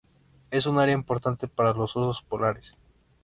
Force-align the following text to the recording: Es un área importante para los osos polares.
Es 0.49 0.65
un 0.65 0.79
área 0.79 0.95
importante 0.95 1.47
para 1.47 1.73
los 1.73 1.91
osos 1.95 2.23
polares. 2.23 2.75